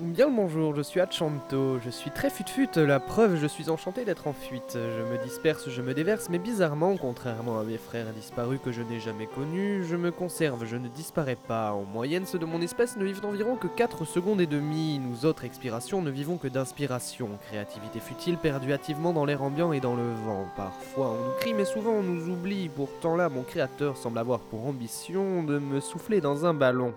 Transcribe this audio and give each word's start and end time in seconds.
Bien 0.00 0.28
le 0.28 0.34
bonjour, 0.34 0.74
je 0.74 0.80
suis 0.80 1.00
Achanto, 1.00 1.78
je 1.78 1.90
suis 1.90 2.10
très 2.10 2.30
fut-fut, 2.30 2.68
la 2.76 2.98
preuve, 2.98 3.36
je 3.36 3.46
suis 3.46 3.68
enchanté 3.68 4.06
d'être 4.06 4.26
en 4.26 4.32
fuite. 4.32 4.72
Je 4.74 5.02
me 5.12 5.22
disperse, 5.22 5.68
je 5.68 5.82
me 5.82 5.92
déverse, 5.92 6.28
mais 6.30 6.38
bizarrement, 6.38 6.96
contrairement 6.96 7.58
à 7.58 7.62
mes 7.62 7.76
frères 7.76 8.10
disparus 8.14 8.58
que 8.64 8.72
je 8.72 8.80
n'ai 8.80 9.00
jamais 9.00 9.26
connus, 9.26 9.84
je 9.84 9.96
me 9.96 10.10
conserve, 10.10 10.64
je 10.64 10.76
ne 10.76 10.88
disparais 10.88 11.36
pas. 11.36 11.72
En 11.72 11.82
moyenne, 11.82 12.24
ceux 12.24 12.38
de 12.38 12.46
mon 12.46 12.62
espèce 12.62 12.96
ne 12.96 13.04
vivent 13.04 13.24
environ 13.26 13.56
que 13.56 13.66
4 13.66 14.06
secondes 14.06 14.40
et 14.40 14.46
demie, 14.46 14.98
nous 14.98 15.26
autres 15.26 15.44
expirations 15.44 16.00
ne 16.00 16.10
vivons 16.10 16.38
que 16.38 16.48
d'inspiration. 16.48 17.28
Créativité 17.48 18.00
futile 18.00 18.38
perdue 18.38 18.72
hâtivement 18.72 19.12
dans 19.12 19.26
l'air 19.26 19.42
ambiant 19.42 19.72
et 19.72 19.80
dans 19.80 19.94
le 19.94 20.10
vent. 20.24 20.46
Parfois 20.56 21.10
on 21.10 21.26
nous 21.26 21.34
crie, 21.38 21.52
mais 21.52 21.66
souvent 21.66 21.92
on 21.92 22.02
nous 22.02 22.32
oublie, 22.32 22.70
pourtant 22.70 23.14
là, 23.14 23.28
mon 23.28 23.42
créateur 23.42 23.98
semble 23.98 24.18
avoir 24.18 24.40
pour 24.40 24.66
ambition 24.66 25.42
de 25.42 25.58
me 25.58 25.80
souffler 25.80 26.22
dans 26.22 26.46
un 26.46 26.54
ballon. 26.54 26.94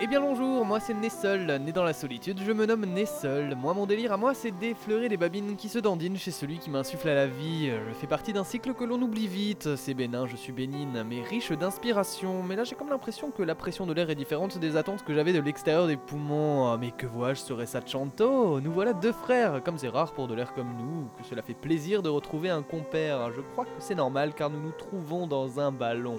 Eh 0.00 0.06
bien 0.06 0.20
bonjour, 0.20 0.64
moi 0.64 0.78
c'est 0.78 0.94
Nessol, 0.94 1.40
né 1.60 1.72
dans 1.72 1.82
la 1.82 1.92
solitude, 1.92 2.38
je 2.46 2.52
me 2.52 2.66
nomme 2.66 2.86
Nessol. 2.86 3.56
Moi 3.56 3.74
mon 3.74 3.84
délire 3.84 4.12
à 4.12 4.16
moi 4.16 4.32
c'est 4.32 4.52
d'effleurer 4.52 5.08
des 5.08 5.16
babines 5.16 5.56
qui 5.56 5.68
se 5.68 5.80
dandinent 5.80 6.16
chez 6.16 6.30
celui 6.30 6.58
qui 6.58 6.70
m'insuffle 6.70 7.08
à 7.08 7.16
la 7.16 7.26
vie. 7.26 7.68
Je 7.68 7.94
fais 7.94 8.06
partie 8.06 8.32
d'un 8.32 8.44
cycle 8.44 8.74
que 8.74 8.84
l'on 8.84 9.02
oublie 9.02 9.26
vite, 9.26 9.74
c'est 9.74 9.94
bénin, 9.94 10.28
je 10.28 10.36
suis 10.36 10.52
bénigne, 10.52 11.02
mais 11.04 11.20
riche 11.22 11.50
d'inspiration. 11.50 12.44
Mais 12.44 12.54
là 12.54 12.62
j'ai 12.62 12.76
comme 12.76 12.90
l'impression 12.90 13.32
que 13.32 13.42
la 13.42 13.56
pression 13.56 13.86
de 13.86 13.92
l'air 13.92 14.08
est 14.08 14.14
différente 14.14 14.56
des 14.58 14.76
attentes 14.76 15.04
que 15.04 15.12
j'avais 15.12 15.32
de 15.32 15.40
l'extérieur 15.40 15.88
des 15.88 15.96
poumons. 15.96 16.72
Oh, 16.72 16.78
mais 16.78 16.92
que 16.92 17.06
vois-je, 17.06 17.40
serait 17.40 17.66
ça 17.66 17.80
Chanto 17.84 18.60
Nous 18.60 18.70
voilà 18.70 18.92
deux 18.92 19.10
frères, 19.10 19.64
comme 19.64 19.78
c'est 19.78 19.88
rare 19.88 20.12
pour 20.12 20.28
de 20.28 20.34
l'air 20.34 20.54
comme 20.54 20.76
nous, 20.78 21.08
que 21.18 21.24
cela 21.28 21.42
fait 21.42 21.54
plaisir 21.54 22.04
de 22.04 22.08
retrouver 22.08 22.50
un 22.50 22.62
compère. 22.62 23.32
Je 23.32 23.40
crois 23.40 23.64
que 23.64 23.70
c'est 23.80 23.96
normal 23.96 24.32
car 24.32 24.48
nous 24.48 24.60
nous 24.60 24.70
trouvons 24.78 25.26
dans 25.26 25.58
un 25.58 25.72
ballon. 25.72 26.18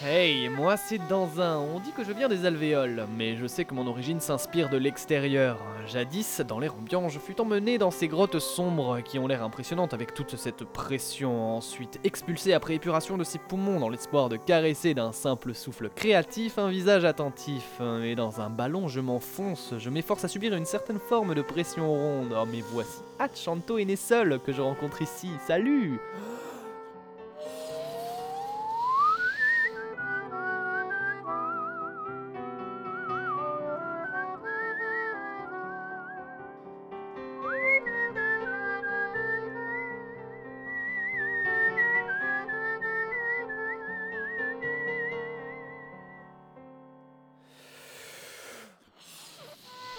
Hey, 0.00 0.48
moi 0.48 0.76
c'est 0.76 1.00
dans 1.08 1.40
un. 1.40 1.56
On 1.58 1.80
dit 1.80 1.90
que 1.90 2.04
je 2.04 2.12
viens 2.12 2.28
des 2.28 2.46
alvéoles, 2.46 3.08
mais 3.16 3.34
je 3.34 3.48
sais 3.48 3.64
que 3.64 3.74
mon 3.74 3.88
origine 3.88 4.20
s'inspire 4.20 4.68
de 4.68 4.76
l'extérieur. 4.76 5.58
Jadis, 5.88 6.40
dans 6.46 6.60
l'air 6.60 6.76
ambiant, 6.76 7.08
je 7.08 7.18
fus 7.18 7.34
emmené 7.40 7.78
dans 7.78 7.90
ces 7.90 8.06
grottes 8.06 8.38
sombres 8.38 9.00
qui 9.00 9.18
ont 9.18 9.26
l'air 9.26 9.42
impressionnantes 9.42 9.94
avec 9.94 10.14
toute 10.14 10.36
cette 10.36 10.62
pression. 10.62 11.56
Ensuite, 11.56 11.98
expulsé 12.04 12.52
après 12.52 12.76
épuration 12.76 13.18
de 13.18 13.24
ces 13.24 13.40
poumons 13.40 13.80
dans 13.80 13.88
l'espoir 13.88 14.28
de 14.28 14.36
caresser 14.36 14.94
d'un 14.94 15.10
simple 15.10 15.52
souffle 15.52 15.88
créatif 15.88 16.58
un 16.58 16.68
visage 16.68 17.04
attentif. 17.04 17.80
Et 18.04 18.14
dans 18.14 18.40
un 18.40 18.50
ballon, 18.50 18.86
je 18.86 19.00
m'enfonce, 19.00 19.74
je 19.78 19.90
m'efforce 19.90 20.22
à 20.22 20.28
subir 20.28 20.54
une 20.54 20.64
certaine 20.64 21.00
forme 21.00 21.34
de 21.34 21.42
pression 21.42 21.92
ronde. 21.92 22.36
Oh, 22.40 22.46
mais 22.46 22.62
voici 22.70 23.00
Hachanto 23.18 23.78
et 23.78 23.84
Nessol 23.84 24.38
que 24.46 24.52
je 24.52 24.62
rencontre 24.62 25.02
ici. 25.02 25.28
Salut! 25.44 25.98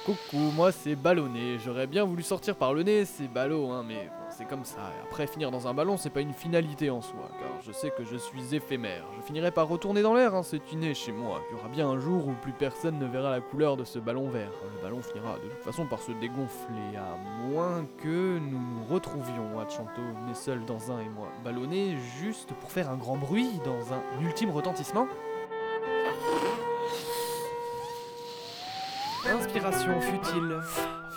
Coucou, 0.10 0.52
moi 0.56 0.72
c'est 0.72 0.96
ballonné. 0.96 1.60
J'aurais 1.64 1.86
bien 1.86 2.04
voulu 2.04 2.24
sortir 2.24 2.56
par 2.56 2.74
le 2.74 2.82
nez, 2.82 3.06
c'est 3.06 3.28
ballot, 3.28 3.70
hein, 3.70 3.86
mais 3.88 4.10
c'est 4.32 4.46
comme 4.46 4.66
ça. 4.66 4.80
Après, 5.04 5.28
finir 5.28 5.52
dans 5.52 5.68
un 5.68 5.74
ballon, 5.76 5.98
c'est 5.98 6.10
pas 6.10 6.22
une 6.22 6.34
finalité 6.34 6.90
en 6.90 7.00
soi, 7.00 7.30
car 7.40 7.62
je 7.62 7.72
sais 7.72 7.92
que 7.92 8.04
je 8.04 8.18
suis 8.18 8.56
éphémère. 8.56 9.04
Je 9.18 9.22
finirai 9.22 9.52
par 9.52 9.68
retourner 9.68 10.02
dans 10.02 10.16
l'air, 10.16 10.34
hein, 10.34 10.42
c'est 10.42 10.72
inné 10.72 10.96
chez 10.96 11.12
moi. 11.12 11.44
Il 11.52 11.58
y 11.58 11.60
aura 11.60 11.70
bien 11.70 11.88
un 11.88 12.00
jour 12.00 12.28
où 12.28 12.32
plus 12.42 12.54
personne 12.54 12.98
ne 12.98 13.06
verra 13.06 13.30
la 13.30 13.40
couleur 13.40 13.78
de 13.78 13.84
ce 13.84 14.00
ballon 14.00 14.30
vert. 14.30 14.50
Le 14.78 14.82
ballon 14.82 15.00
finira 15.04 15.36
de 15.36 15.48
toute 15.48 15.64
façon 15.64 15.86
par 15.86 16.00
se 16.00 16.12
dégonfler, 16.14 16.98
à 16.98 17.16
moins 17.48 17.86
que 18.02 18.40
nous 18.40 18.60
nous 18.60 18.86
retrouvions, 18.92 19.60
Hachanto, 19.60 20.02
né 20.26 20.34
seul 20.34 20.66
dans 20.66 20.92
un 20.92 21.02
et 21.02 21.10
moi, 21.10 21.28
ballonné 21.44 21.98
juste 22.20 22.52
pour 22.54 22.72
faire 22.72 22.90
un 22.90 22.98
grand 22.98 23.18
bruit 23.18 23.62
dans 23.64 23.94
un 23.94 24.02
ultime 24.26 24.50
retentissement. 24.50 25.06
Inspiration 29.50 30.00
futile, 30.00 30.62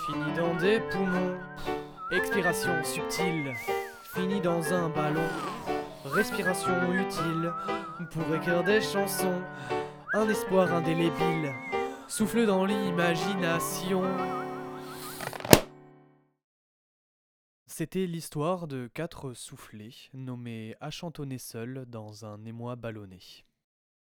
finie 0.06 0.32
dans 0.34 0.54
des 0.54 0.80
poumons. 0.80 1.38
Expiration 2.10 2.82
subtile, 2.82 3.52
finie 4.14 4.40
dans 4.40 4.72
un 4.72 4.88
ballon. 4.88 5.28
Respiration 6.06 6.94
utile, 6.94 7.52
pour 8.10 8.34
écrire 8.34 8.64
des 8.64 8.80
chansons. 8.80 9.42
Un 10.14 10.26
espoir 10.30 10.72
indélébile, 10.72 11.52
souffle 12.08 12.46
dans 12.46 12.64
l'imagination. 12.64 14.02
C'était 17.66 18.06
l'histoire 18.06 18.66
de 18.66 18.88
quatre 18.94 19.34
soufflés 19.34 19.94
nommés 20.14 20.74
à 20.80 20.88
chantonner 20.88 21.36
seuls 21.36 21.84
dans 21.86 22.24
un 22.24 22.42
émoi 22.46 22.76
ballonné. 22.76 23.20